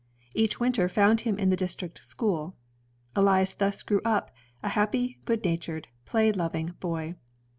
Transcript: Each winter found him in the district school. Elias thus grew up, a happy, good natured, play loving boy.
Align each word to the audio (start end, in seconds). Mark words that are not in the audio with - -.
Each 0.33 0.59
winter 0.59 0.89
found 0.89 1.21
him 1.21 1.37
in 1.37 1.51
the 1.51 1.55
district 1.55 2.03
school. 2.03 2.55
Elias 3.15 3.53
thus 3.53 3.83
grew 3.83 4.01
up, 4.03 4.31
a 4.63 4.69
happy, 4.69 5.19
good 5.25 5.45
natured, 5.45 5.89
play 6.05 6.31
loving 6.31 6.73
boy. 6.79 7.17